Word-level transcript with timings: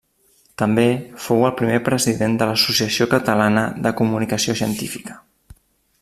També 0.61 0.85
fou 1.25 1.43
el 1.49 1.53
primer 1.59 1.75
president 1.89 2.39
de 2.41 2.47
l'Associació 2.51 3.07
Catalana 3.15 3.67
de 3.87 3.95
Comunicació 4.03 4.57
Científica. 4.63 5.19